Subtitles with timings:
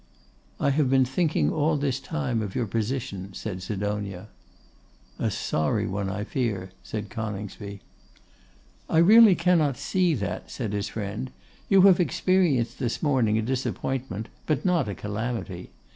[0.59, 4.29] 'I have been thinking all this time of your position,' said Sidonia.
[5.19, 7.81] 'A sorry one, I fear,' said Coningsby.
[8.89, 11.29] 'I really cannot see that,' said his friend.
[11.69, 15.69] 'You have experienced this morning a disappointment, but not a calamity.